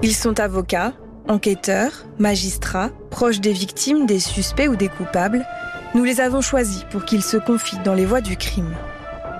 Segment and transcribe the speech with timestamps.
[0.00, 0.94] Ils sont avocats,
[1.26, 5.44] enquêteurs, magistrats, proches des victimes, des suspects ou des coupables.
[5.92, 8.76] Nous les avons choisis pour qu'ils se confient dans les voies du crime.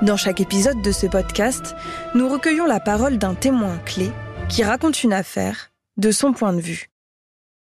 [0.02, 1.76] Dans chaque épisode de ce podcast,
[2.16, 4.10] nous recueillons la parole d'un témoin clé
[4.48, 6.88] qui raconte une affaire de son point de vue.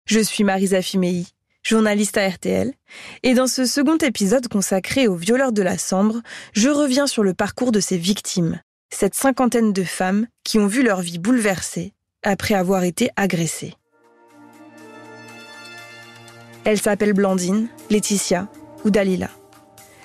[0.05, 1.27] Je suis Marisa Fimei,
[1.61, 2.73] journaliste à RTL,
[3.21, 6.21] et dans ce second épisode consacré aux violeurs de la Sambre,
[6.53, 8.59] je reviens sur le parcours de ces victimes,
[8.89, 13.73] cette cinquantaine de femmes qui ont vu leur vie bouleversée après avoir été agressées.
[16.63, 18.47] Elles s'appellent Blandine, Laetitia
[18.83, 19.29] ou Dalila.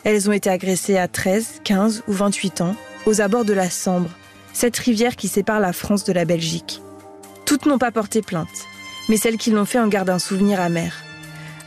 [0.04, 4.10] Elles ont été agressées à 13, 15 ou 28 ans, aux abords de la Sambre,
[4.52, 6.80] cette rivière qui sépare la France de la Belgique.
[7.44, 8.66] Toutes n'ont pas porté plainte,
[9.08, 11.02] mais celles qui l'ont fait en gardent un souvenir amer.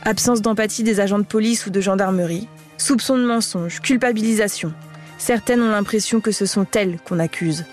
[0.02, 4.72] Absence d'empathie des agents de police ou de gendarmerie, soupçons de mensonges, culpabilisation.
[5.18, 7.64] Certaines ont l'impression que ce sont elles qu'on accuse.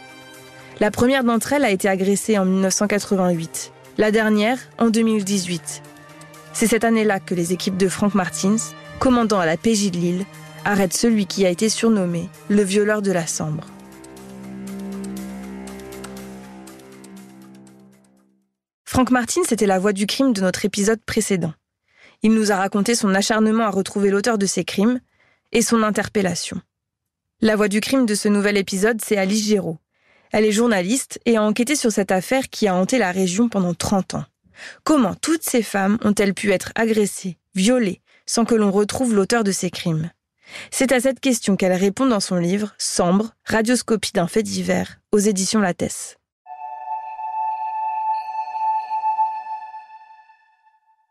[0.79, 5.83] La première d'entre elles a été agressée en 1988, la dernière en 2018.
[6.51, 8.57] C'est cette année-là que les équipes de Frank Martins,
[8.99, 10.25] commandant à la PJ de Lille,
[10.65, 13.67] arrêtent celui qui a été surnommé le violeur de la Sambre.
[18.83, 21.53] Frank Martin, c'était la voix du crime de notre épisode précédent.
[22.23, 24.99] Il nous a raconté son acharnement à retrouver l'auteur de ces crimes
[25.51, 26.61] et son interpellation.
[27.41, 29.77] La voix du crime de ce nouvel épisode, c'est Alice Géraud.
[30.33, 33.75] Elle est journaliste et a enquêté sur cette affaire qui a hanté la région pendant
[33.75, 34.25] 30 ans.
[34.83, 39.51] Comment toutes ces femmes ont-elles pu être agressées, violées, sans que l'on retrouve l'auteur de
[39.51, 40.09] ces crimes?
[40.71, 45.19] C'est à cette question qu'elle répond dans son livre Sambre, radioscopie d'un fait divers, aux
[45.19, 46.17] éditions Lattès.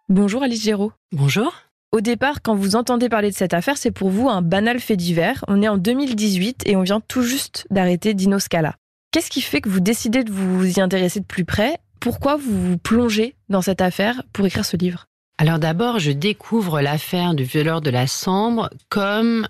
[0.09, 0.93] Bonjour Alice Géraud.
[1.13, 1.55] Bonjour.
[1.93, 4.97] Au départ, quand vous entendez parler de cette affaire, c'est pour vous un banal fait
[4.97, 5.45] divers.
[5.47, 8.75] On est en 2018 et on vient tout juste d'arrêter Dino Scala.
[9.13, 11.79] Qu'est-ce qui fait que vous décidez de vous y intéresser de plus près?
[12.01, 15.05] Pourquoi vous vous plongez dans cette affaire pour écrire ce livre?
[15.37, 19.47] Alors d'abord, je découvre l'affaire du violeur de la Sambre comme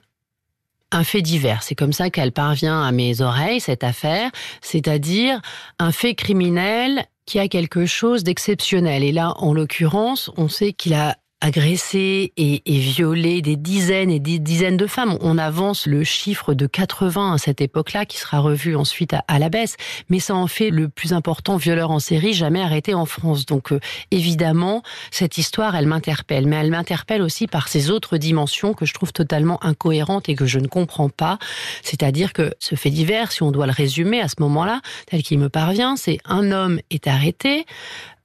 [0.91, 1.63] un fait divers.
[1.63, 5.41] C'est comme ça qu'elle parvient à mes oreilles, cette affaire, c'est-à-dire
[5.79, 9.05] un fait criminel qui a quelque chose d'exceptionnel.
[9.05, 14.39] Et là, en l'occurrence, on sait qu'il a agressé et, violé des dizaines et des
[14.39, 15.19] dizaines de femmes.
[15.21, 19.49] On avance le chiffre de 80 à cette époque-là, qui sera revu ensuite à, la
[19.49, 19.77] baisse.
[20.09, 23.45] Mais ça en fait le plus important violeur en série jamais arrêté en France.
[23.45, 23.81] Donc euh,
[24.13, 26.47] évidemment, cette histoire, elle m'interpelle.
[26.47, 30.47] Mais elle m'interpelle aussi par ses autres dimensions que je trouve totalement incohérentes et que
[30.47, 31.39] je ne comprends pas.
[31.83, 35.41] C'est-à-dire que ce fait divers, si on doit le résumer à ce moment-là, tel qu'il
[35.41, 37.67] me parvient, c'est un homme est arrêté,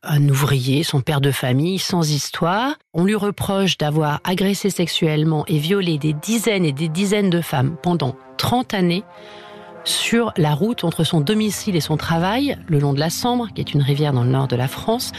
[0.03, 2.75] un ouvrier, son père de famille, sans histoire.
[2.94, 7.78] On lui reproche d'avoir agressé sexuellement et violé des dizaines et des dizaines de femmes
[7.81, 9.03] pendant 30 années
[9.84, 13.62] sur la route entre son domicile et son travail, le long de la Sambre, qui
[13.62, 15.12] est une rivière dans le nord de la France,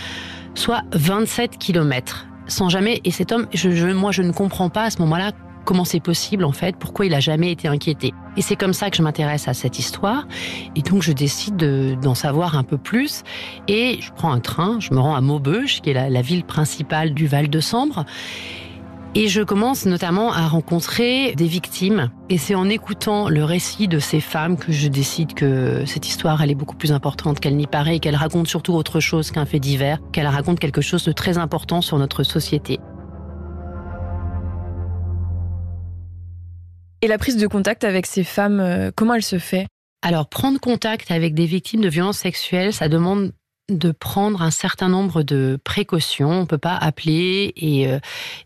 [0.55, 2.27] soit 27 kilomètres.
[2.47, 3.47] Sans jamais, et cet homme,
[3.95, 5.33] moi je ne comprends pas à ce moment-là
[5.69, 8.15] comment c'est possible en fait, pourquoi il a jamais été inquiété.
[8.39, 10.27] Et c'est comme ça que je m'intéresse à cette histoire.
[10.77, 11.57] Et donc je décide
[12.01, 13.23] d'en savoir un peu plus.
[13.69, 17.13] Et je prends un train, je me rends à Maubeuge, qui est la, ville principale
[17.13, 18.07] du Val de Sambre.
[19.15, 22.09] Et je commence notamment à rencontrer des victimes.
[22.31, 26.43] Et c'est en écoutant le récit de ces femmes que je décide que cette histoire,
[26.43, 29.61] elle est beaucoup plus importante qu'elle n'y paraît qu'elle raconte surtout autre chose qu'un fait
[29.61, 32.81] divers, qu'elle raconte quelque chose de très important sur notre société.
[37.01, 39.67] Et la prise de contact avec ces femmes, euh, comment elle se fait?
[40.03, 43.33] Alors, prendre contact avec des victimes de violences sexuelles, ça demande
[43.69, 46.31] de prendre un certain nombre de précautions.
[46.31, 47.99] On peut pas appeler et, euh,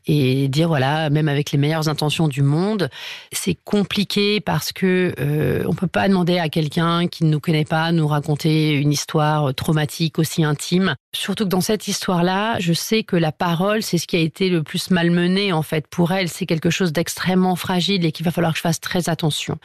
[0.06, 2.91] et dire voilà, même avec les meilleures intentions du monde,
[3.31, 7.65] c'est compliqué parce que euh, on peut pas demander à quelqu'un qui ne nous connaît
[7.65, 10.97] pas nous raconter une histoire traumatique aussi intime.
[11.15, 14.49] Surtout que dans cette histoire-là, je sais que la parole, c'est ce qui a été
[14.49, 16.28] le plus malmené en fait pour elle.
[16.28, 19.59] C'est quelque chose d'extrêmement fragile et qu'il va falloir que je fasse très attention.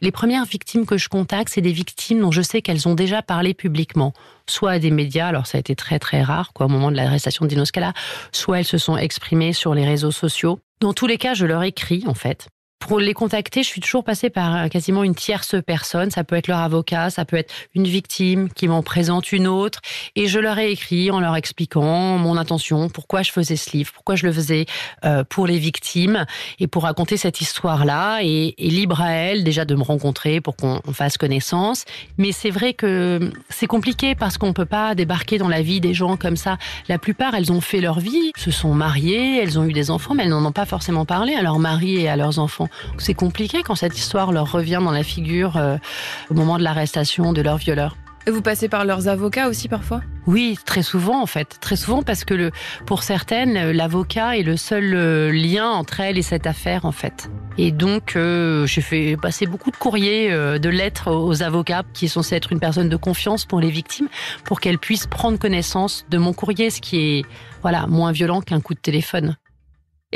[0.00, 3.22] Les premières victimes que je contacte, c'est des victimes dont je sais qu'elles ont déjà
[3.22, 4.12] parlé publiquement
[4.48, 6.96] soit à des médias, alors ça a été très très rare quoi, au moment de
[6.96, 7.92] l'arrestation de Dino Scala,
[8.32, 10.58] soit elles se sont exprimées sur les réseaux sociaux.
[10.80, 12.48] Dans tous les cas, je leur écris en fait
[12.78, 16.10] pour les contacter, je suis toujours passée par euh, quasiment une tierce personne.
[16.10, 19.80] Ça peut être leur avocat, ça peut être une victime qui m'en présente une autre.
[20.14, 23.92] Et je leur ai écrit en leur expliquant mon intention, pourquoi je faisais ce livre,
[23.92, 24.66] pourquoi je le faisais
[25.04, 26.26] euh, pour les victimes
[26.60, 28.20] et pour raconter cette histoire-là.
[28.22, 31.84] Et, libre à elles déjà de me rencontrer pour qu'on fasse connaissance.
[32.18, 35.94] Mais c'est vrai que c'est compliqué parce qu'on peut pas débarquer dans la vie des
[35.94, 36.58] gens comme ça.
[36.88, 40.14] La plupart, elles ont fait leur vie, se sont mariées, elles ont eu des enfants,
[40.14, 42.65] mais elles n'en ont pas forcément parlé à leur mari et à leurs enfants.
[42.98, 45.76] C'est compliqué quand cette histoire leur revient dans la figure euh,
[46.30, 47.96] au moment de l'arrestation de leur violeur.
[48.28, 50.02] Et vous passez par leurs avocats aussi parfois?
[50.26, 52.50] Oui, très souvent en fait, très souvent parce que le,
[52.84, 57.30] pour certaines, l'avocat est le seul euh, lien entre elles et cette affaire en fait.
[57.56, 62.08] Et donc, euh, j'ai fait passer beaucoup de courriers, euh, de lettres aux avocats qui
[62.08, 64.08] sont censés être une personne de confiance pour les victimes,
[64.44, 67.26] pour qu'elles puissent prendre connaissance de mon courrier, ce qui est
[67.62, 69.36] voilà moins violent qu'un coup de téléphone.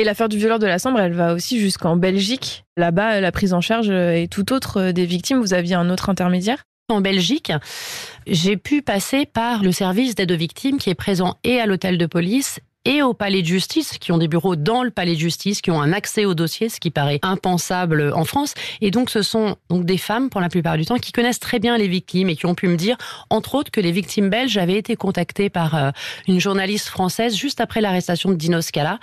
[0.00, 2.64] Et l'affaire du violeur de la Sambre, elle va aussi jusqu'en Belgique.
[2.78, 5.40] Là-bas, la prise en charge est tout autre des victimes.
[5.40, 6.64] Vous aviez un autre intermédiaire?
[6.88, 7.52] En Belgique,
[8.26, 11.98] j'ai pu passer par le service d'aide aux victimes qui est présent et à l'hôtel
[11.98, 15.20] de police et au palais de justice, qui ont des bureaux dans le palais de
[15.20, 18.54] justice, qui ont un accès au dossier, ce qui paraît impensable en France.
[18.80, 21.58] Et donc, ce sont donc des femmes, pour la plupart du temps, qui connaissent très
[21.58, 22.96] bien les victimes et qui ont pu me dire,
[23.28, 25.90] entre autres, que les victimes belges avaient été contactées par euh,
[26.26, 28.98] une journaliste française juste après l'arrestation de Dino Scala,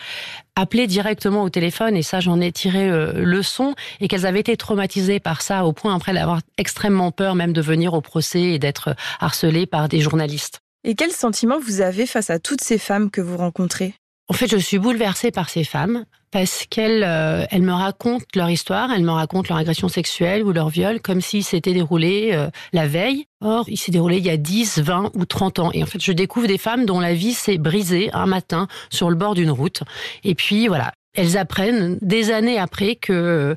[0.56, 4.40] appelées directement au téléphone, et ça, j'en ai tiré euh, le son, et qu'elles avaient
[4.40, 8.42] été traumatisées par ça, au point après d'avoir extrêmement peur même de venir au procès
[8.42, 10.62] et d'être harcelées par des journalistes.
[10.88, 13.94] Et quel sentiment vous avez face à toutes ces femmes que vous rencontrez?
[14.30, 18.50] En fait, je suis bouleversée par ces femmes parce qu'elles euh, elles me racontent leur
[18.50, 22.50] histoire, elles me racontent leur agression sexuelle ou leur viol comme s'il s'était déroulé euh,
[22.72, 23.26] la veille.
[23.42, 25.72] Or, il s'est déroulé il y a 10, 20 ou 30 ans.
[25.74, 29.10] Et en fait, je découvre des femmes dont la vie s'est brisée un matin sur
[29.10, 29.84] le bord d'une route.
[30.24, 33.56] Et puis, voilà, elles apprennent des années après que euh,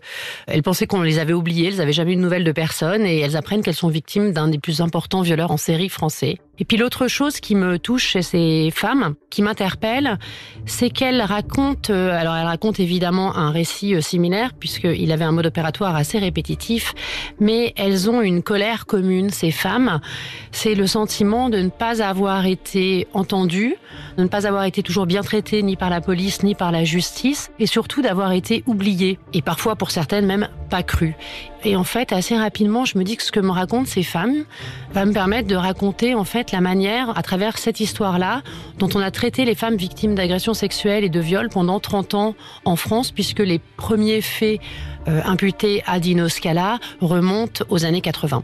[0.48, 3.20] elles pensaient qu'on les avait oubliées, elles n'avaient jamais eu de nouvelles de personne et
[3.20, 6.38] elles apprennent qu'elles sont victimes d'un des plus importants violeurs en série français.
[6.60, 10.18] Et puis l'autre chose qui me touche chez ces femmes, qui m'interpelle,
[10.66, 15.32] c'est qu'elles racontent, euh, alors elles racontent évidemment un récit euh, similaire puisqu'il avait un
[15.32, 16.92] mode opératoire assez répétitif,
[17.40, 20.00] mais elles ont une colère commune, ces femmes.
[20.52, 23.76] C'est le sentiment de ne pas avoir été entendues,
[24.18, 26.84] de ne pas avoir été toujours bien traitées ni par la police ni par la
[26.84, 31.16] justice, et surtout d'avoir été oubliées, et parfois pour certaines même pas crues.
[31.64, 34.44] Et en fait, assez rapidement, je me dis que ce que me racontent ces femmes
[34.92, 38.42] va me permettre de raconter en fait la manière, à travers cette histoire-là,
[38.78, 42.34] dont on a traité les femmes victimes d'agressions sexuelles et de viols pendant 30 ans
[42.64, 44.60] en France, puisque les premiers faits
[45.08, 48.42] euh, imputés à Dino Scala remontent aux années 80.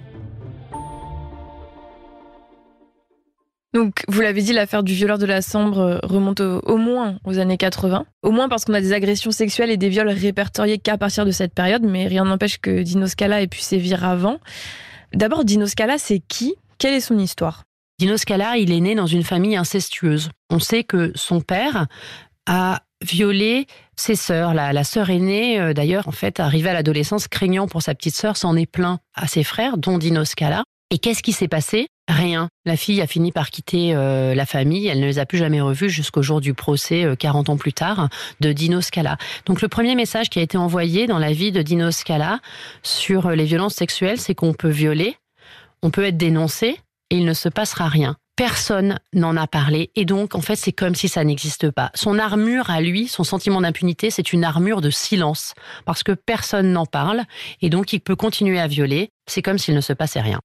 [3.76, 7.38] Donc, vous l'avez dit, l'affaire du violeur de la Sambre euh, remonte au, moins aux
[7.38, 8.06] années 80.
[8.22, 11.30] Au moins parce qu'on a des agressions sexuelles et des viols répertoriés qu'à partir de
[11.30, 14.38] cette période, mais rien n'empêche que Dino Scala ait pu sévir avant.
[15.12, 16.54] D'abord, Dino Scala, c'est qui?
[16.78, 17.64] Quelle est son histoire?
[17.98, 20.28] Dino Scala, il est né dans une famille incestueuse.
[20.50, 21.86] On sait que son père
[22.44, 23.66] a violé
[23.96, 24.52] ses sœurs.
[24.52, 28.36] La, sœur aînée, euh, d'ailleurs, en fait, arrivée à l'adolescence, craignant pour sa petite sœur,
[28.36, 30.64] s'en est plaint à ses frères, dont Dino Scala.
[30.90, 31.88] Et qu'est-ce qui s'est passé?
[32.06, 32.48] Rien.
[32.66, 34.86] La fille a fini par quitter euh, la famille.
[34.88, 37.72] Elle ne les a plus jamais revus jusqu'au jour du procès, 40 euh, ans plus
[37.72, 38.10] tard,
[38.40, 39.16] de Dino Scala.
[39.46, 42.40] Donc le premier message qui a été envoyé dans la vie de Dino Scala
[42.82, 45.16] sur les violences sexuelles, c'est qu'on peut violer,
[45.82, 46.78] on peut être dénoncé,
[47.10, 48.16] et il ne se passera rien.
[48.36, 51.90] Personne n'en a parlé et donc en fait c'est comme si ça n'existe pas.
[51.94, 55.54] Son armure à lui, son sentiment d'impunité, c'est une armure de silence
[55.86, 57.22] parce que personne n'en parle
[57.62, 59.08] et donc il peut continuer à violer.
[59.26, 60.40] C'est comme s'il ne se passait rien.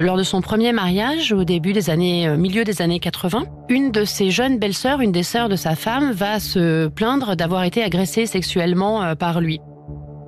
[0.00, 3.90] Lors de son premier mariage, au début des années, euh, milieu des années 80, une
[3.90, 7.82] de ses jeunes belles-sœurs, une des sœurs de sa femme, va se plaindre d'avoir été
[7.82, 9.60] agressée sexuellement euh, par lui.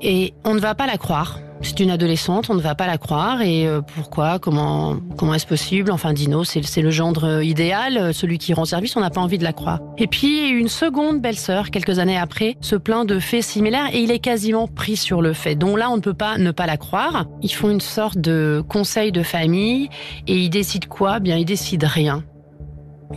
[0.01, 1.39] Et on ne va pas la croire.
[1.62, 3.43] C'est une adolescente, on ne va pas la croire.
[3.43, 5.91] Et euh, pourquoi Comment comment est-ce possible?
[5.91, 8.97] Enfin, Dino, c'est le gendre euh, idéal, euh, celui qui rend service.
[8.97, 9.81] On n'a pas envie de la croire.
[9.99, 14.11] Et puis une seconde belle-sœur, quelques années après, se plaint de faits similaires et il
[14.11, 15.55] est quasiment pris sur le fait.
[15.55, 17.26] Donc là, on ne peut pas ne pas la croire.
[17.43, 19.90] Ils font une sorte de conseil de famille
[20.26, 21.21] et ils décident quoi?
[21.21, 22.25] Bien, ils décident rien.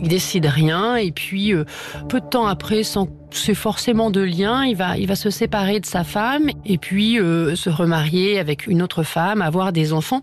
[0.00, 1.64] Il décide rien et puis euh,
[2.08, 5.80] peu de temps après, sans c'est forcément de lien, il va, il va se séparer
[5.80, 10.22] de sa femme et puis euh, se remarier avec une autre femme, avoir des enfants.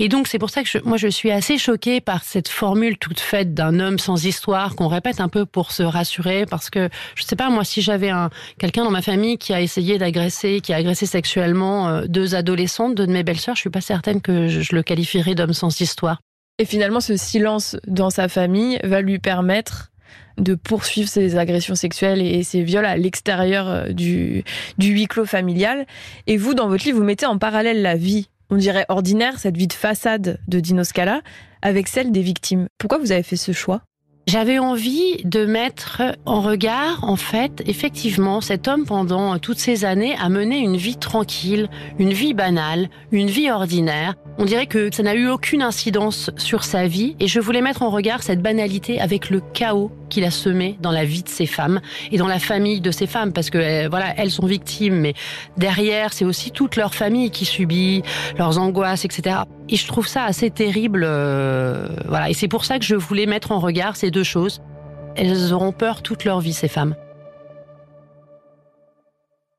[0.00, 3.18] Et donc c'est pour ça que moi je suis assez choquée par cette formule toute
[3.18, 7.24] faite d'un homme sans histoire qu'on répète un peu pour se rassurer parce que je
[7.24, 10.72] sais pas moi si j'avais un quelqu'un dans ma famille qui a essayé d'agresser, qui
[10.72, 14.46] a agressé sexuellement euh, deux adolescentes, deux de mes belles-sœurs, je suis pas certaine que
[14.46, 16.18] je le qualifierais d'homme sans histoire.
[16.58, 19.92] Et finalement, ce silence dans sa famille va lui permettre
[20.38, 24.44] de poursuivre ses agressions sexuelles et ses viols à l'extérieur euh, du,
[24.78, 25.86] du huis clos familial.
[26.26, 29.56] Et vous, dans votre livre, vous mettez en parallèle la vie, on dirait ordinaire, cette
[29.56, 31.22] vie de façade de Dino Scala,
[31.62, 32.66] avec celle des victimes.
[32.78, 33.82] Pourquoi vous avez fait ce choix?
[34.26, 40.14] J'avais envie de mettre en regard, en fait, effectivement, cet homme pendant toutes ces années
[40.20, 45.02] a mené une vie tranquille, une vie banale, une vie ordinaire, On dirait que ça
[45.02, 49.00] n'a eu aucune incidence sur sa vie et je voulais mettre en regard cette banalité
[49.00, 51.80] avec le chaos qu'il a semé dans la vie de ces femmes
[52.12, 55.14] et dans la famille de ces femmes parce que euh, voilà, elles sont victimes mais
[55.56, 58.04] derrière, c'est aussi toute leur famille qui subit
[58.38, 59.38] leurs angoisses, etc.
[59.68, 61.02] Et je trouve ça assez terrible.
[61.04, 64.62] Euh, voilà, et c'est pour ça que je voulais mettre en regard ces deux choses.
[65.16, 66.94] Elles auront peur toute leur vie, ces femmes.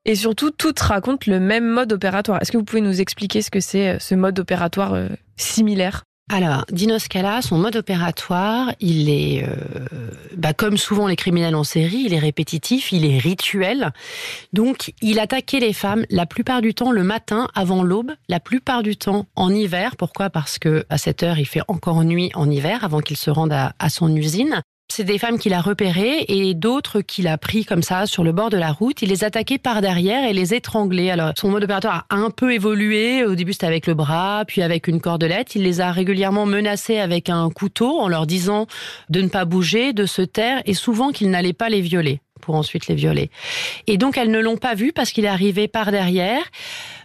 [0.06, 2.42] Et surtout, toutes racontent le même mode opératoire.
[2.42, 6.04] Est-ce que vous pouvez nous expliquer ce que c'est euh, ce mode opératoire euh, similaire?
[6.32, 9.56] Alors, Dino Scala, son mode opératoire, il est, euh,
[10.38, 13.92] bah, comme souvent les criminels en série, il est répétitif, il est rituel.
[14.54, 18.84] Donc, il attaquait les femmes la plupart du temps le matin avant l'aube, la plupart
[18.84, 19.96] du temps en hiver.
[19.98, 20.30] Pourquoi?
[20.30, 23.52] Parce que à cette heure, il fait encore nuit en hiver avant qu'il se rende
[23.52, 24.62] à son usine.
[24.92, 28.32] C'est des femmes qu'il a repérées et d'autres qu'il a pris comme ça sur le
[28.32, 29.04] bord de la route.
[29.04, 31.12] Il les attaquait par derrière et les étranglait.
[31.12, 33.24] Alors, son mode opératoire a un peu évolué.
[33.24, 35.54] Au début, c'était avec le bras, puis avec une cordelette.
[35.54, 38.66] Il les a régulièrement menacées avec un couteau en leur disant
[39.10, 42.56] de ne pas bouger, de se taire et souvent qu'il n'allait pas les violer pour
[42.56, 43.30] ensuite les violer.
[43.86, 46.42] Et donc, elles ne l'ont pas vu parce qu'il est arrivé par derrière.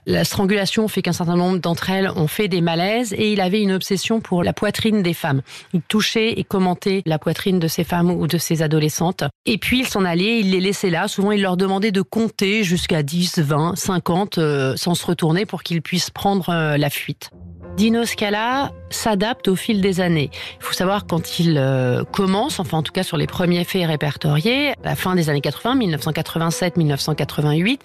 [0.07, 3.63] La strangulation fait qu'un certain nombre d'entre elles ont fait des malaises et il avait
[3.63, 5.43] une obsession pour la poitrine des femmes.
[5.73, 9.25] Il touchait et commentait la poitrine de ces femmes ou de ces adolescentes.
[9.47, 11.09] Et puis il s'en allait, il les laissait là.
[11.09, 14.39] Souvent, il leur demandait de compter jusqu'à 10, 20, 50
[14.77, 17.31] sans se retourner pour qu'ils puissent prendre euh, la fuite.
[17.77, 20.31] Dino Scala s'adapte au fil des années.
[20.61, 23.87] Il faut savoir quand il euh, commence, enfin en tout cas sur les premiers faits
[23.87, 27.81] répertoriés, à la fin des années 80, 1987-1988,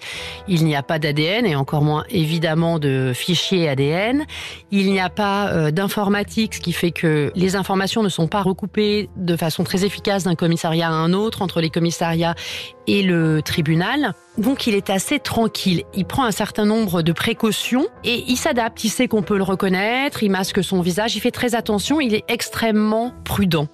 [0.46, 4.24] il n'y a pas d'ADN et encore moins évidemment de fichiers ADN.
[4.70, 8.42] Il n'y a pas euh, d'informatique, ce qui fait que les informations ne sont pas
[8.42, 12.36] recoupées de façon très efficace d'un commissariat à un autre entre les commissariats
[12.90, 14.14] et le tribunal.
[14.36, 15.84] Donc il est assez tranquille.
[15.94, 18.82] Il prend un certain nombre de précautions et il s'adapte.
[18.82, 22.14] Il sait qu'on peut le reconnaître, il masque son visage, il fait très attention, il
[22.14, 23.68] est extrêmement prudent.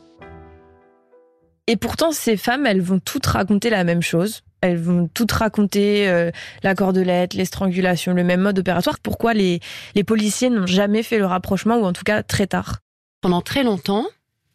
[1.66, 4.42] Et pourtant, ces femmes, elles vont toutes raconter la même chose.
[4.60, 6.30] Elles vont toutes raconter euh,
[6.62, 8.98] la cordelette, les strangulations, le même mode opératoire.
[9.02, 9.60] Pourquoi les,
[9.94, 12.78] les policiers n'ont jamais fait le rapprochement, ou en tout cas très tard?
[13.20, 14.06] Pendant très longtemps,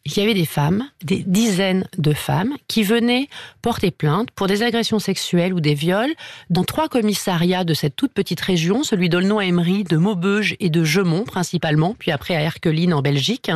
[0.04, 3.28] il y avait des femmes, des dizaines de femmes, qui venaient
[3.60, 6.12] porter plainte pour des agressions sexuelles ou des viols
[6.50, 11.24] dans trois commissariats de cette toute petite région, celui d'Aulnoy-Emery, de Maubeuge et de Gemont
[11.24, 13.50] principalement, puis après à Erqueline en Belgique.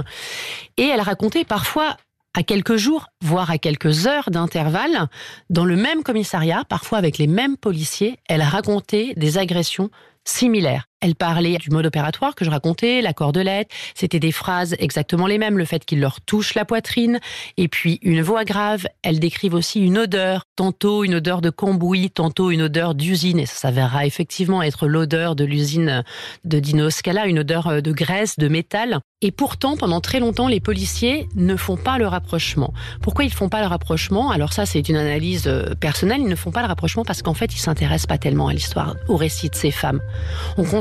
[0.76, 1.96] Et elles racontaient parfois
[2.34, 5.08] à quelques jours, voire à quelques heures d'intervalle,
[5.48, 9.90] dans le même commissariat, parfois avec les mêmes policiers, elles racontaient des agressions
[10.24, 10.86] similaires.
[11.00, 13.70] Elle parlait du mode opératoire que je racontais, la cordelette.
[13.94, 17.20] C'était des phrases exactement les mêmes, le fait qu'il leur touche la poitrine,
[17.58, 18.86] et puis une voix grave.
[19.02, 23.46] Elle décrivent aussi une odeur, tantôt une odeur de cambouis, tantôt une odeur d'usine, et
[23.46, 26.02] ça s'avérera effectivement être l'odeur de l'usine
[26.44, 29.00] de Dino Scala, une odeur euh, de graisse, de métal.
[29.22, 32.72] Et pourtant, pendant très longtemps, les policiers ne font pas le rapprochement.
[33.00, 34.30] Pourquoi ils font pas le rapprochement?
[34.30, 36.20] Alors ça, c'est une analyse euh, personnelle.
[36.20, 38.94] Ils ne font pas le rapprochement parce qu'en fait, ils s'intéressent pas tellement à l'histoire,
[39.08, 40.00] au récit de ces femmes.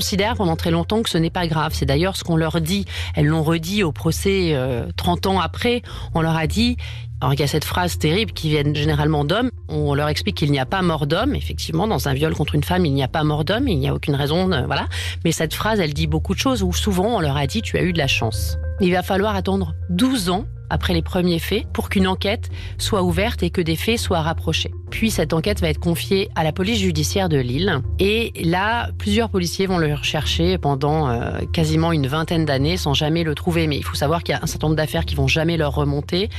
[0.06, 1.72] Considère pendant très longtemps que ce n'est pas grave.
[1.74, 2.86] C'est d'ailleurs ce qu'on leur dit.
[3.16, 4.56] Elles l'ont redit au procès
[4.98, 5.82] 30 euh, ans après.
[6.14, 6.78] On leur a dit,
[7.22, 9.50] alors il y a cette phrase terrible qui vient généralement d'hommes.
[9.68, 11.34] On leur explique qu'il n'y a pas mort d'homme.
[11.34, 13.68] Effectivement, dans un viol contre une femme, il n'y a pas mort d'homme.
[13.68, 14.86] Il n'y a aucune raison, voilà.
[15.24, 17.76] Mais cette phrase, elle dit beaucoup de choses où souvent on leur a dit tu
[17.80, 18.60] as eu de la chance.
[18.82, 23.44] Il va falloir attendre 12 ans après les premiers faits pour qu'une enquête soit ouverte
[23.44, 24.72] et que des faits soient rapprochés.
[24.90, 29.30] Puis cette enquête va être confiée à la police judiciaire de Lille et là plusieurs
[29.30, 33.78] policiers vont le rechercher pendant euh, quasiment une vingtaine d'années sans jamais le trouver mais
[33.78, 36.30] il faut savoir qu'il y a un certain nombre d'affaires qui vont jamais leur remonter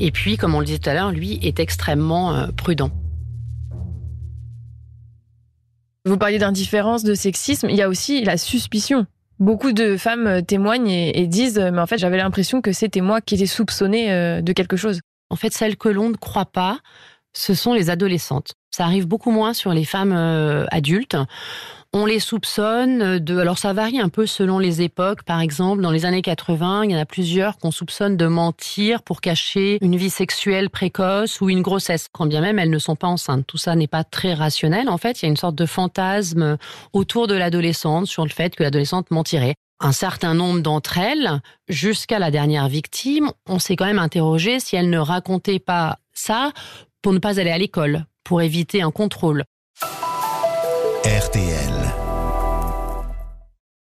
[0.00, 2.90] et puis comme on le disait tout à l'heure lui est extrêmement euh, prudent.
[6.06, 9.06] Vous parliez d'indifférence, de sexisme, il y a aussi la suspicion.
[9.40, 13.00] Beaucoup de femmes euh, témoignent et, disent euh, mais en fait j'avais l'impression que c'était
[13.00, 15.00] moi qui étais soupçonnée euh, de quelque chose.
[15.30, 16.78] En fait, celles que l'on ne croit pas,
[17.32, 18.52] ce sont les adolescentes.
[18.70, 20.12] Ça arrive beaucoup moins sur les femmes
[20.70, 21.16] adultes.
[21.96, 23.38] On les soupçonne de.
[23.38, 25.22] Alors ça varie un peu selon les époques.
[25.22, 29.04] Par exemple, dans les années 80, il y en a plusieurs qu'on soupçonne de mentir
[29.04, 32.96] pour cacher une vie sexuelle précoce ou une grossesse, quand bien même elles ne sont
[32.96, 33.46] pas enceintes.
[33.46, 34.88] Tout ça n'est pas très rationnel.
[34.88, 36.58] En fait, il y a une sorte de fantasme
[36.92, 42.18] autour de l'adolescente sur le fait que l'adolescente mentirait un certain nombre d'entre elles, jusqu'à
[42.18, 46.50] la dernière victime, on s'est quand même interrogé si elles ne racontaient pas ça
[47.02, 49.44] pour ne pas aller à l'école, pour éviter un contrôle.
[51.04, 51.70] RTL.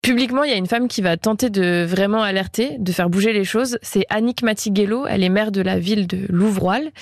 [0.02, 3.32] Publiquement, il y a une femme qui va tenter de vraiment alerter, de faire bouger
[3.32, 3.76] les choses.
[3.82, 5.04] C'est Annick Matiguello.
[5.04, 6.92] Elle est maire de la ville de Louvroil.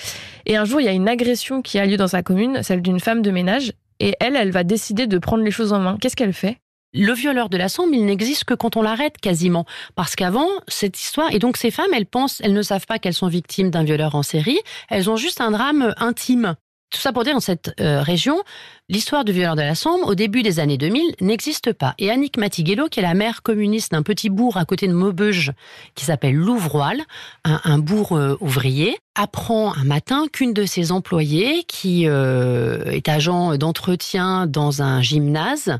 [0.47, 2.81] Et un jour, il y a une agression qui a lieu dans sa commune, celle
[2.81, 3.73] d'une femme de ménage.
[3.99, 5.97] Et elle, elle va décider de prendre les choses en main.
[6.01, 6.57] Qu'est-ce qu'elle fait?
[6.95, 9.65] Le violeur de la sombre, il n'existe que quand on l'arrête quasiment.
[9.93, 13.13] Parce qu'avant, cette histoire, et donc ces femmes, elles pensent, elles ne savent pas qu'elles
[13.13, 14.57] sont victimes d'un violeur en série,
[14.89, 16.55] elles ont juste un drame intime.
[16.89, 18.41] Tout ça pour dire, dans cette euh, région,
[18.87, 21.93] l'histoire du violeur de la Sambre, au début des années 2000, n'existe pas.
[21.97, 25.51] Et Annick Matiguello, qui est la mère communiste d'un petit bourg à côté de Maubeuge,
[25.95, 27.03] qui s'appelle Louvroil,
[27.43, 33.57] un, bourg euh, ouvrier, apprend un matin qu'une de ses employées, qui euh, est agent
[33.57, 35.77] d'entretien dans un gymnase,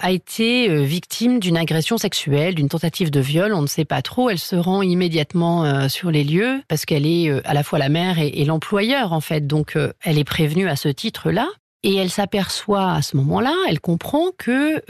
[0.00, 4.02] a été euh, victime d'une agression sexuelle, d'une tentative de viol, on ne sait pas
[4.02, 4.30] trop.
[4.30, 7.78] Elle se rend immédiatement euh, sur les lieux parce qu'elle est euh, à la fois
[7.78, 9.46] la mère et, l'employeur en fait.
[9.46, 11.46] Donc elle est prévenue à ce titre-là.
[11.82, 14.82] Et elle s'aperçoit à ce moment-là, elle comprend que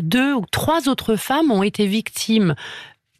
[0.00, 2.54] deux ou trois autres femmes ont été victimes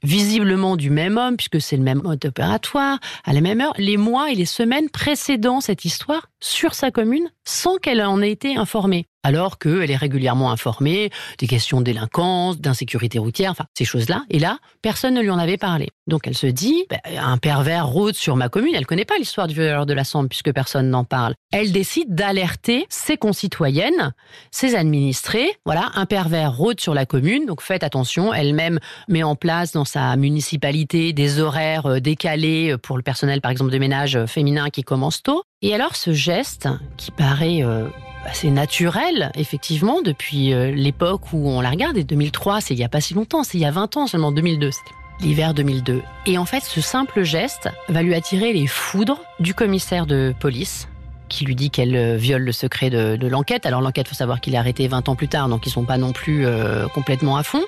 [0.03, 3.97] visiblement du même homme, puisque c'est le même mode opératoire, à la même heure, les
[3.97, 8.57] mois et les semaines précédant cette histoire sur sa commune, sans qu'elle en ait été
[8.57, 14.23] informée alors qu'elle est régulièrement informée des questions de délinquance, d'insécurité routière, enfin ces choses-là.
[14.31, 15.91] Et là, personne ne lui en avait parlé.
[16.07, 18.75] Donc elle se dit, bah, un pervers rôde sur ma commune.
[18.75, 21.35] Elle connaît pas l'histoire du violeur de la Sambre puisque personne n'en parle.
[21.53, 24.15] Elle décide d'alerter ses concitoyennes,
[24.51, 25.51] ses administrés.
[25.67, 27.45] Voilà, un pervers rôde sur la commune.
[27.45, 28.33] Donc faites attention.
[28.33, 33.51] Elle-même met en place dans sa municipalité des horaires euh, décalés pour le personnel, par
[33.51, 35.43] exemple, de ménage euh, féminin qui commence tôt.
[35.61, 37.89] Et alors ce geste, qui paraît euh,
[38.25, 42.85] assez naturel, effectivement, depuis euh, l'époque où on la regarde, et 2003, c'est il n'y
[42.85, 46.03] a pas si longtemps, c'est il y a 20 ans seulement, 2002, c'était l'hiver 2002.
[46.27, 50.89] Et en fait, ce simple geste va lui attirer les foudres du commissaire de police,
[51.29, 53.67] qui lui dit qu'elle euh, viole le secret de, l'enquête.
[53.67, 55.99] Alors l'enquête, faut savoir qu'il est arrêté 20 ans plus tard, donc ils sont pas
[55.99, 56.47] non plus
[56.95, 57.63] complètement à fond.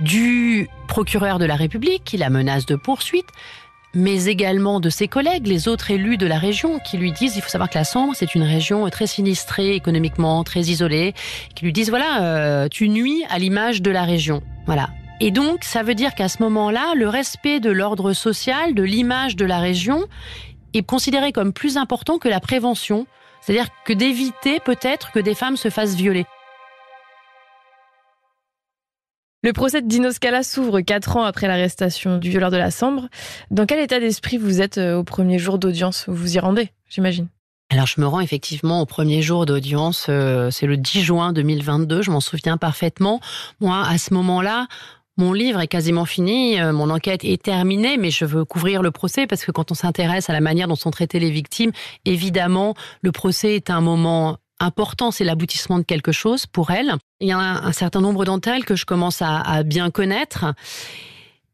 [0.00, 3.28] Du procureur de la République, qui la menace de poursuite
[3.94, 7.42] mais également de ses collègues, les autres élus de la région, qui lui disent, il
[7.42, 11.14] faut savoir que la Sambre, c'est une région très sinistrée économiquement, très isolée,
[11.54, 14.42] qui lui disent, voilà, euh, tu nuis à l'image de la région.
[14.66, 14.90] Voilà.
[15.20, 19.36] Et donc, ça veut dire qu'à ce moment-là, le respect de l'ordre social, de l'image
[19.36, 20.04] de la région,
[20.74, 23.06] est considéré comme plus important que la prévention.
[23.40, 26.26] C'est-à-dire que d'éviter peut-être que des femmes se fassent violer.
[29.44, 33.08] Le procès de Dino Scala s'ouvre quatre ans après l'arrestation du violeur de la Sambre.
[33.50, 36.04] Dans quel état d'esprit vous êtes euh, au premier jour d'audience?
[36.06, 37.28] Vous y rendez, j'imagine
[37.70, 42.02] alors je me rends effectivement au premier jour d'audience, euh, c'est le 10 juin 2022,
[42.02, 43.18] je m'en souviens parfaitement.
[43.60, 44.66] Moi, à ce moment-là,
[45.16, 48.90] mon livre est quasiment fini, euh, mon enquête est terminée, mais je veux couvrir le
[48.90, 51.72] procès parce que quand on s'intéresse à la manière dont sont traitées les victimes,
[52.04, 56.94] évidemment, le procès est un moment important, c'est l'aboutissement de quelque chose pour elles.
[57.20, 60.46] Il y a un, certain nombre d'entre elles que je commence à, bien connaître.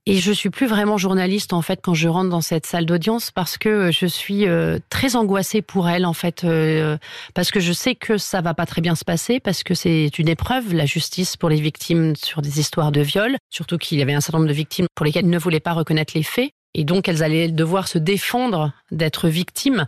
[0.06, 3.30] Et je suis plus vraiment journaliste en fait quand je rentre dans cette salle d'audience
[3.30, 6.96] parce que je suis euh, très angoissée pour elles en fait euh,
[7.34, 10.18] parce que je sais que ça va pas très bien se passer parce que c'est
[10.18, 14.02] une épreuve la justice pour les victimes sur des histoires de viol surtout qu'il y
[14.02, 16.84] avait un certain nombre de victimes pour lesquelles ne voulaient pas reconnaître les faits et
[16.84, 19.86] donc, elles allaient devoir se défendre d'être victimes.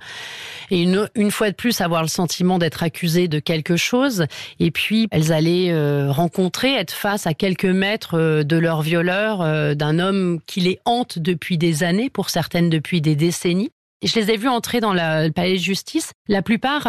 [0.71, 4.25] Et une, fois de plus, avoir le sentiment d'être accusées de quelque chose.
[4.59, 9.43] Et puis, elles allaient euh, rencontrer, être face à quelques mètres euh, de leur violeur,
[9.43, 13.71] euh, d'un homme qui les hante depuis des années, pour certaines depuis des décennies.
[14.03, 16.13] Je les ai vues entrer dans le palais de justice.
[16.27, 16.89] La plupart,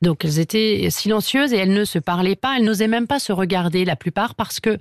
[0.00, 2.54] donc, elles étaient silencieuses et elles ne se parlaient pas.
[2.56, 4.78] Elles n'osaient même pas se regarder, la plupart, parce que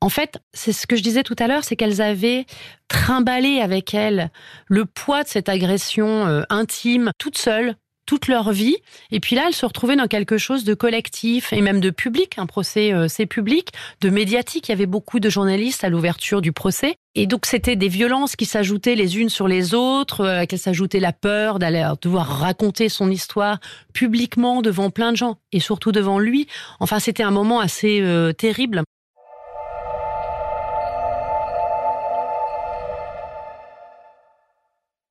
[0.00, 2.46] en fait, c'est ce que je disais tout à l'heure, c'est qu'elles avaient
[2.88, 4.30] trimballé avec elles
[4.66, 8.76] le poids de cette agression euh, intime, toute seule, toute leur vie.
[9.12, 12.38] Et puis là, elles se retrouvaient dans quelque chose de collectif et même de public.
[12.38, 14.68] Un procès, euh, c'est public, de médiatique.
[14.68, 16.96] Il y avait beaucoup de journalistes à l'ouverture du procès.
[17.14, 20.98] Et donc, c'était des violences qui s'ajoutaient les unes sur les autres, euh, qu'elles s'ajoutaient
[20.98, 23.60] la peur d'aller devoir raconter son histoire
[23.92, 26.48] publiquement devant plein de gens et surtout devant lui.
[26.80, 28.02] Enfin, c'était un moment assez
[28.38, 28.82] terrible.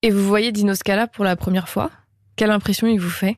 [0.02, 1.92] Et vous voyez Dino Scala pour la première fois?
[2.38, 3.36] Quelle impression il vous fait?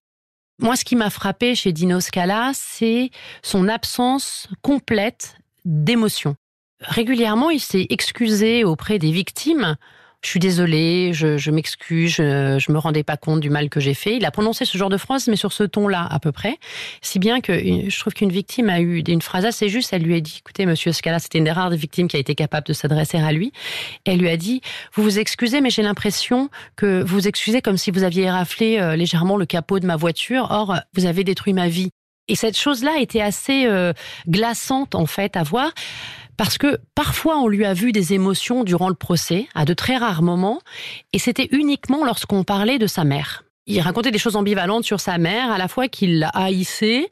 [0.59, 3.09] Moi, ce qui m'a frappé chez Dino Scala, c'est
[3.41, 6.35] son absence complète d'émotion.
[6.81, 9.75] Régulièrement, il s'est excusé auprès des victimes
[10.23, 13.95] je suis désolée, je, m'excuse, je, je me rendais pas compte du mal que j'ai
[13.95, 14.17] fait.
[14.17, 16.57] Il a prononcé ce genre de phrase, mais sur ce ton-là à peu près,
[17.01, 19.93] si bien que je trouve qu'une victime a eu une phrase assez juste.
[19.93, 22.35] Elle lui a dit "Écoutez, Monsieur Scala, c'était une des rares victimes qui a été
[22.35, 23.51] capable de s'adresser à lui."
[24.05, 24.61] Elle lui a dit
[24.93, 28.79] "Vous vous excusez, mais j'ai l'impression que vous vous excusez comme si vous aviez raflé
[28.79, 30.47] euh, légèrement le capot de ma voiture.
[30.51, 31.89] Or, vous avez détruit ma vie."
[32.27, 33.93] Et cette chose-là était assez euh,
[34.27, 35.71] glaçante en fait à voir
[36.41, 39.97] parce que parfois on lui a vu des émotions durant le procès, à de très
[39.97, 40.59] rares moments,
[41.13, 43.43] et c'était uniquement lorsqu'on parlait de sa mère.
[43.67, 47.11] Il racontait des choses ambivalentes sur sa mère, à la fois qu'il la haïssait,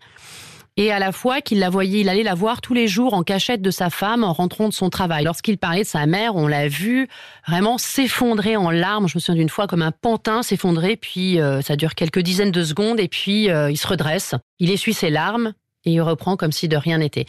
[0.77, 3.21] et à la fois qu'il la voyait, il allait la voir tous les jours en
[3.21, 5.25] cachette de sa femme en rentrant de son travail.
[5.25, 7.07] Lorsqu'il parlait de sa mère, on l'a vu
[7.47, 9.07] vraiment s'effondrer en larmes.
[9.07, 12.51] Je me souviens d'une fois comme un pantin s'effondrer, puis euh, ça dure quelques dizaines
[12.51, 15.53] de secondes et puis euh, il se redresse, il essuie ses larmes
[15.85, 17.27] et il reprend comme si de rien n'était.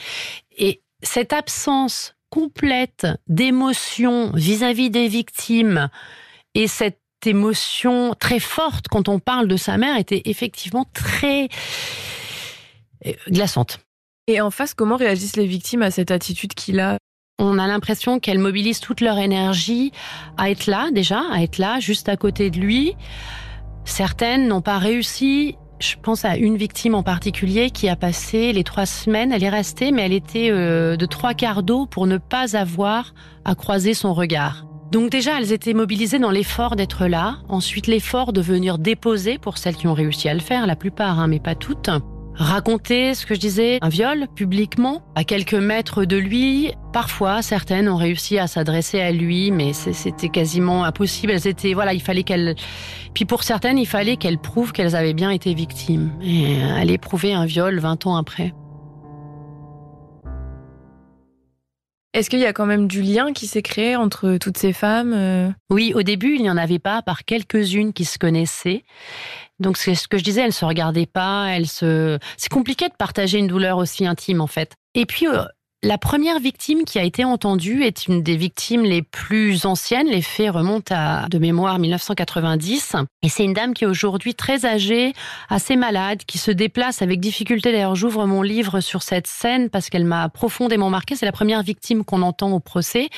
[0.56, 5.88] Et cette absence complète d'émotion vis-à-vis des victimes
[6.54, 11.48] et cette émotion très forte quand on parle de sa mère était effectivement très
[13.06, 13.80] euh, glaçante.
[14.26, 16.98] Et en face, comment réagissent les victimes à cette attitude qu'il a?
[17.38, 19.92] On a l'impression qu'elles mobilisent toute leur énergie
[20.36, 22.94] à être là déjà, à être là, juste à côté de lui.
[23.84, 25.56] Certaines n'ont pas réussi.
[25.80, 29.32] Je pense à une victime en particulier qui a passé les trois semaines.
[29.32, 33.14] Elle est restée, mais elle était euh, de trois quarts d'eau pour ne pas avoir
[33.46, 34.66] à croiser son regard.
[34.92, 39.56] Donc déjà, elles étaient mobilisées dans l'effort d'être là, ensuite l'effort de venir déposer pour
[39.56, 41.88] celles qui ont réussi à le faire, la plupart, hein, mais pas toutes.
[42.40, 46.72] Raconter ce que je disais, un viol publiquement, à quelques mètres de lui.
[46.90, 51.34] Parfois, certaines ont réussi à s'adresser à lui, mais c'était quasiment impossible.
[51.34, 52.54] Elles étaient, voilà, il fallait qu'elles.
[53.12, 56.12] Puis pour certaines, il fallait qu'elles prouvent qu'elles avaient bien été victimes.
[56.22, 58.54] Et aller prouver un viol 20 ans après.
[62.12, 65.12] Est-ce qu'il y a quand même du lien qui s'est créé entre toutes ces femmes
[65.14, 68.84] euh Oui, au début, il n'y en avait pas, par quelques-unes qui se connaissaient.
[69.60, 72.18] Donc, c'est ce que je disais, elles se regardaient pas, elles se.
[72.36, 74.72] C'est compliqué de partager une douleur aussi intime, en fait.
[74.94, 75.44] Et puis, euh,
[75.82, 80.08] la première victime qui a été entendue est une des victimes les plus anciennes.
[80.08, 82.96] Les faits remontent à, de mémoire, 1990.
[83.22, 85.14] Et c'est une dame qui est aujourd'hui très âgée,
[85.48, 87.72] assez malade, qui se déplace avec difficulté.
[87.72, 91.16] D'ailleurs, j'ouvre mon livre sur cette scène parce qu'elle m'a profondément marqué.
[91.16, 93.08] C'est la première victime qu'on entend au procès.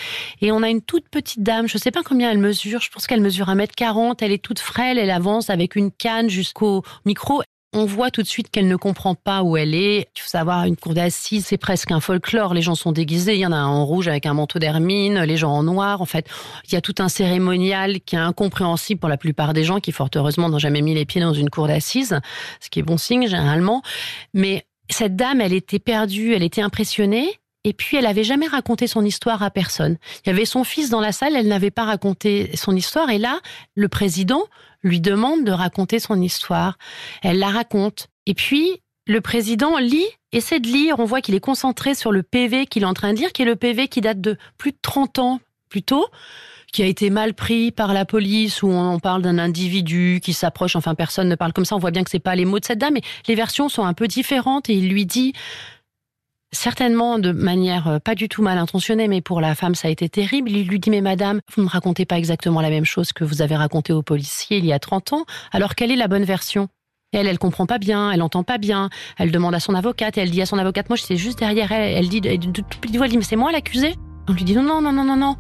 [0.41, 1.67] Et on a une toute petite dame.
[1.67, 2.81] Je ne sais pas combien elle mesure.
[2.81, 4.19] Je pense qu'elle mesure 1m40.
[4.21, 4.99] Elle est toute frêle.
[4.99, 7.43] Elle avance avec une canne jusqu'au micro
[7.75, 10.09] on voit tout de suite qu'elle ne comprend pas où elle est.
[10.15, 12.53] Il faut savoir, une cour d'assises, c'est presque un folklore.
[12.53, 13.35] Les gens sont déguisés.
[13.35, 16.03] Il y en a un en rouge avec un manteau d'hermine, les gens en noir.
[16.03, 16.29] En fait,
[16.67, 19.93] il y a tout un cérémonial qui est incompréhensible pour la plupart des gens qui,
[19.93, 22.19] fort heureusement, n'ont jamais mis les pieds dans une cour d'assises,
[22.61, 23.83] ce qui est bon signe généralement.
[24.35, 27.39] Mais cette dame, elle était perdue, elle était impressionnée.
[27.65, 29.97] Et puis, elle avait jamais raconté son histoire à personne.
[30.25, 33.09] Il y avait son fils dans la salle, elle n'avait pas raconté son histoire.
[33.09, 33.39] Et là,
[33.77, 34.43] le président
[34.83, 36.79] lui demande de raconter son histoire.
[37.23, 38.09] Elle la raconte.
[38.27, 40.99] Et puis, le président lit, essaie de lire.
[40.99, 43.43] On voit qu'il est concentré sur le PV qu'il est en train de dire, qui
[43.43, 46.07] est le PV qui date de plus de 30 ans plus tôt
[46.73, 50.75] qui a été mal pris par la police, où on parle d'un individu qui s'approche,
[50.75, 52.65] enfin personne ne parle comme ça, on voit bien que c'est pas les mots de
[52.65, 55.35] cette dame, mais les versions sont un peu différentes et il lui dit
[56.53, 59.91] certainement de manière euh, pas du tout mal intentionnée, mais pour la femme, ça a
[59.91, 60.51] été terrible.
[60.51, 63.25] Il lui dit, mais madame, vous ne me racontez pas exactement la même chose que
[63.25, 66.25] vous avez raconté au policier il y a 30 ans, alors quelle est la bonne
[66.25, 66.69] version
[67.15, 68.89] elle, elle comprend pas bien, elle entend pas bien.
[69.19, 71.71] Elle demande à son avocate, et elle dit à son avocate, moi, j'étais juste derrière
[71.71, 71.99] elle.
[71.99, 72.51] Elle dit, elle dit,
[72.83, 73.97] elle dit mais c'est moi l'accusé
[74.29, 75.37] on lui dit non, non, non, non, non, non.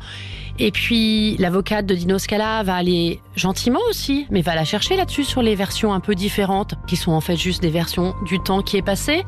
[0.58, 5.24] Et puis l'avocate de Dino Scala va aller gentiment aussi, mais va la chercher là-dessus
[5.24, 8.60] sur les versions un peu différentes, qui sont en fait juste des versions du temps
[8.60, 9.24] qui est passé,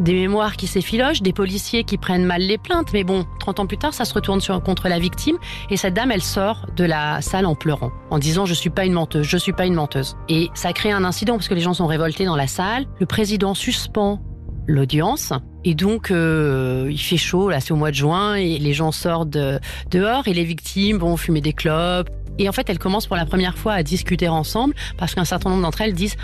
[0.00, 2.92] des mémoires qui s'effilochent, des policiers qui prennent mal les plaintes.
[2.92, 5.38] Mais bon, 30 ans plus tard, ça se retourne sur, contre la victime,
[5.70, 8.84] et cette dame, elle sort de la salle en pleurant, en disant je suis pas
[8.84, 10.16] une menteuse, je suis pas une menteuse.
[10.28, 12.86] Et ça crée un incident parce que les gens sont révoltés dans la salle.
[13.00, 14.20] Le président suspend
[14.66, 15.32] l'audience.
[15.64, 18.92] Et donc, euh, il fait chaud, là, c'est au mois de juin, et les gens
[18.92, 19.36] sortent
[19.90, 22.10] dehors, et les victimes vont fumer des clopes.
[22.38, 25.50] Et en fait, elles commencent pour la première fois à discuter ensemble, parce qu'un certain
[25.50, 26.16] nombre d'entre elles disent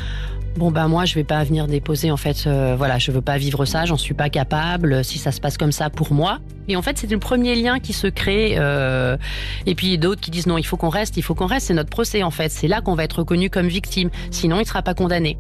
[0.56, 3.38] Bon ben moi je vais pas venir déposer en fait euh, voilà je veux pas
[3.38, 6.76] vivre ça j'en suis pas capable si ça se passe comme ça pour moi et
[6.76, 9.16] en fait c'est le premier lien qui se crée euh,
[9.64, 11.74] et puis d'autres qui disent non il faut qu'on reste il faut qu'on reste c'est
[11.74, 14.82] notre procès en fait c'est là qu'on va être reconnu comme victime sinon il sera
[14.82, 15.38] pas condamné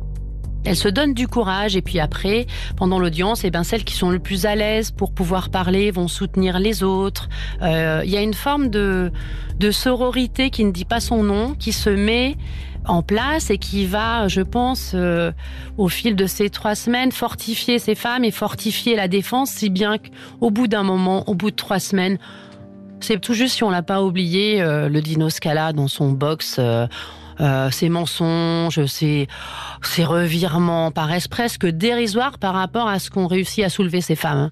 [0.64, 2.46] elles se donnent du courage et puis après,
[2.76, 6.08] pendant l'audience, eh ben celles qui sont le plus à l'aise pour pouvoir parler vont
[6.08, 7.28] soutenir les autres.
[7.62, 9.10] Euh, il y a une forme de,
[9.58, 12.36] de sororité qui ne dit pas son nom, qui se met
[12.86, 15.32] en place et qui va, je pense, euh,
[15.78, 19.98] au fil de ces trois semaines, fortifier ces femmes et fortifier la défense, si bien
[19.98, 22.18] qu'au bout d'un moment, au bout de trois semaines,
[23.00, 26.56] c'est tout juste si on l'a pas oublié, euh, le Dino Scala dans son box
[26.58, 26.86] euh,
[27.70, 29.26] ces mensonges, ces,
[29.82, 34.50] ces revirements paraissent presque dérisoires par rapport à ce qu'ont réussi à soulever ces femmes.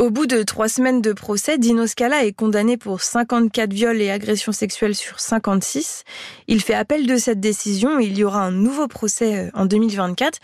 [0.00, 4.10] Au bout de trois semaines de procès, Dino Scala est condamné pour 54 viols et
[4.10, 6.04] agressions sexuelles sur 56.
[6.48, 9.66] Il fait appel de cette décision et il y aura un nouveau procès euh, en
[9.66, 10.38] 2024.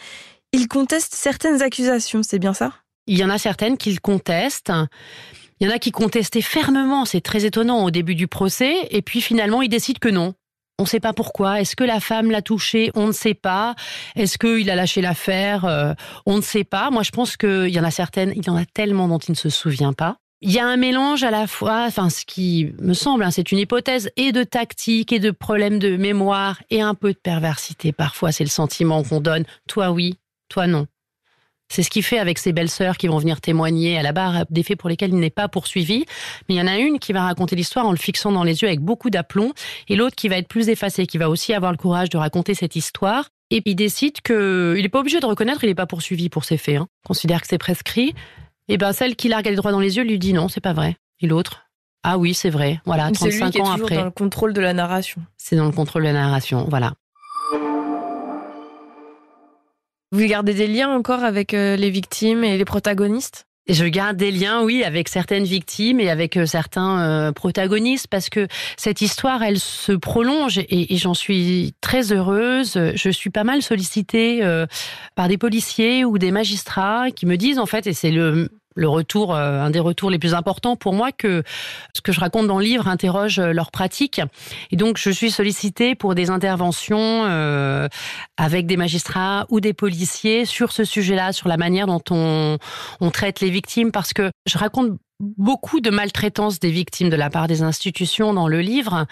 [0.52, 2.74] Il conteste certaines accusations, c'est bien ça?
[3.06, 4.70] Il y en a certaines qu'il conteste.
[5.58, 9.00] Il y en a qui contestaient fermement, c'est très étonnant au début du procès, et
[9.00, 10.34] puis finalement il décide que non,
[10.78, 11.60] On ne sait pas pourquoi.
[11.60, 12.90] Est-ce que la femme l'a touché?
[12.94, 13.74] On ne sait pas.
[14.14, 15.64] Est-ce qu'il a lâché l'affaire?
[15.64, 15.94] Euh,
[16.26, 16.90] On ne sait pas.
[16.90, 19.32] Moi, je pense qu'il y en a certaines, il y en a tellement dont il
[19.32, 20.16] ne se souvient pas.
[20.42, 23.52] Il y a un mélange à la fois, enfin, ce qui me semble, hein, c'est
[23.52, 27.92] une hypothèse, et de tactique, et de problèmes de mémoire, et un peu de perversité.
[27.92, 29.44] Parfois, c'est le sentiment qu'on donne.
[29.66, 30.18] Toi, oui.
[30.50, 30.86] Toi, non.
[31.68, 34.62] C'est ce qu'il fait avec ses belles-sœurs qui vont venir témoigner à la barre des
[34.62, 36.04] faits pour lesquels il n'est pas poursuivi.
[36.48, 38.62] Mais il y en a une qui va raconter l'histoire en le fixant dans les
[38.62, 39.52] yeux avec beaucoup d'aplomb
[39.88, 42.54] et l'autre qui va être plus effacée, qui va aussi avoir le courage de raconter
[42.54, 43.28] cette histoire.
[43.50, 46.56] Et il décide qu'il n'est pas obligé de reconnaître, il n'est pas poursuivi pour ses
[46.56, 46.78] faits.
[46.78, 46.88] Hein.
[47.04, 48.14] Considère que c'est prescrit.
[48.68, 50.72] Et ben celle qui largue les droits dans les yeux lui dit non, c'est pas
[50.72, 50.96] vrai.
[51.20, 51.66] Et l'autre,
[52.02, 52.80] ah oui, c'est vrai.
[52.84, 53.96] Voilà, 35 lui ans est après.
[53.96, 55.22] dans le contrôle de la narration.
[55.36, 56.92] C'est dans le contrôle de la narration, voilà.
[60.12, 63.46] Vous gardez des liens encore avec euh, les victimes et les protagonistes?
[63.68, 68.30] Je garde des liens, oui, avec certaines victimes et avec euh, certains euh, protagonistes parce
[68.30, 72.78] que cette histoire, elle se prolonge et, j'en suis très heureuse.
[72.94, 74.42] Je suis pas mal sollicitée
[75.16, 78.88] par des policiers ou des magistrats qui me disent en fait, et c'est le le
[78.88, 81.42] retour, euh, un des retours les plus importants pour moi que
[81.94, 84.20] ce que je raconte dans le livre interroge euh, leur pratique.
[84.70, 87.88] Et donc, je suis sollicitée pour des interventions euh,
[88.36, 92.58] avec des magistrats ou des policiers sur ce sujet-là, sur la manière dont on,
[93.00, 97.30] on traite les victimes, parce que je raconte beaucoup de maltraitance des victimes de la
[97.30, 99.06] part des institutions dans le livre,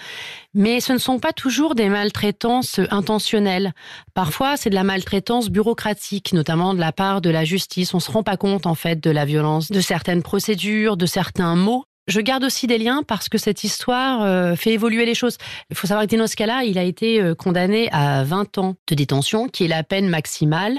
[0.53, 3.73] mais ce ne sont pas toujours des maltraitances intentionnelles.
[4.13, 7.95] Parfois, c'est de la maltraitance bureaucratique, notamment de la part de la justice.
[7.95, 11.57] On se rend pas compte, en fait, de la violence de certaines procédures, de certains
[11.57, 11.85] mots.
[12.07, 15.39] Je garde aussi des liens parce que cette histoire euh, fait évoluer les choses.
[15.71, 18.95] Il faut savoir que Dino Scala, il a été euh, condamné à 20 ans de
[18.95, 20.79] détention, qui est la peine maximale.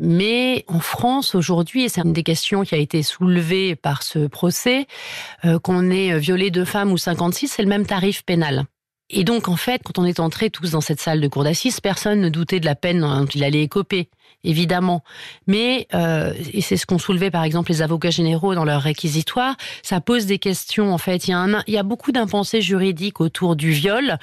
[0.00, 4.26] Mais en France aujourd'hui, et c'est une des questions qui a été soulevée par ce
[4.26, 4.86] procès,
[5.44, 8.64] euh, qu'on ait violé deux femmes ou 56, c'est le même tarif pénal.
[9.10, 11.80] Et donc, en fait, quand on est entrés tous dans cette salle de cour d'assises,
[11.80, 14.08] personne ne doutait de la peine dont il allait écoper,
[14.44, 15.02] évidemment.
[15.48, 19.56] Mais, euh, et c'est ce qu'ont soulevé par exemple les avocats généraux dans leur réquisitoire,
[19.82, 21.26] ça pose des questions, en fait.
[21.26, 24.16] Il y a, un, il y a beaucoup d'impensés juridiques autour du viol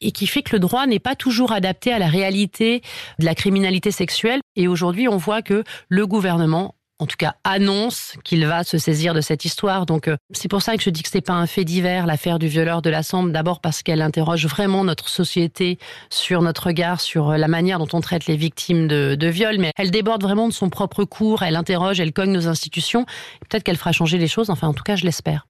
[0.00, 2.80] et qui fait que le droit n'est pas toujours adapté à la réalité
[3.18, 4.40] de la criminalité sexuelle.
[4.56, 9.14] Et aujourd'hui, on voit que le gouvernement en tout cas annonce qu'il va se saisir
[9.14, 9.86] de cette histoire.
[9.86, 12.38] Donc euh, c'est pour ça que je dis que c'est pas un fait divers l'affaire
[12.38, 13.30] du violeur de la Sambre.
[13.30, 15.78] D'abord parce qu'elle interroge vraiment notre société
[16.10, 19.56] sur notre regard sur euh, la manière dont on traite les victimes de, de viol,
[19.58, 21.42] mais elle déborde vraiment de son propre cours.
[21.42, 23.06] Elle interroge, elle cogne nos institutions.
[23.48, 24.50] Peut-être qu'elle fera changer les choses.
[24.50, 25.46] Enfin, en tout cas, je l'espère.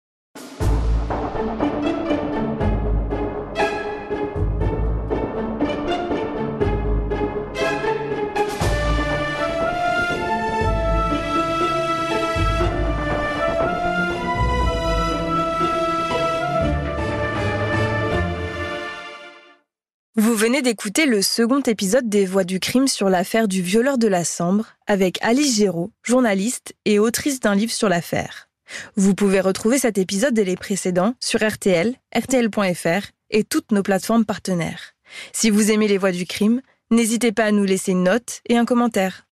[20.41, 24.25] Venez d'écouter le second épisode des Voix du crime sur l'affaire du violeur de la
[24.25, 28.49] Sambre avec Alice Géraud, journaliste et autrice d'un livre sur l'affaire.
[28.97, 34.25] Vous pouvez retrouver cet épisode et les précédents sur RTL, RTL.fr et toutes nos plateformes
[34.25, 34.95] partenaires.
[35.35, 38.57] Si vous aimez les Voix du crime, n'hésitez pas à nous laisser une note et
[38.57, 39.27] un commentaire.